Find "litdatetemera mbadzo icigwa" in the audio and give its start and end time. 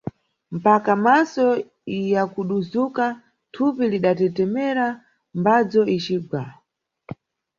3.91-6.41